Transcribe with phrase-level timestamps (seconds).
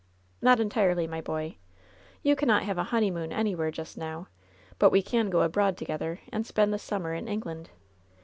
[0.41, 1.57] "Not entirely, my boy.
[2.23, 4.29] You cannot have a honey moon anywhere just now.
[4.79, 7.69] But we can go abroad to gether, and spend the summer in England.